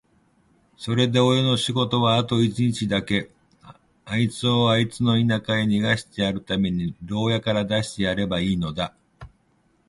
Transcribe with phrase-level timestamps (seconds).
[0.77, 3.29] それでおれの仕事はあと一日だけ、
[4.03, 8.95] あいつをあいつの田舎へ逃してやるために牢屋から出してやればいいのだ。